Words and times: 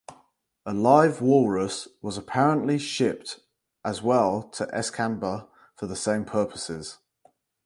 A 0.65 0.73
live 0.73 1.21
walrus 1.21 1.87
was 2.01 2.17
apparently 2.17 2.79
shipped 2.79 3.39
as 3.85 4.01
well 4.01 4.41
to 4.49 4.65
Escanaba 4.73 5.47
for 5.75 5.85
the 5.85 5.95
same 5.95 6.25
purposes. 6.25 6.97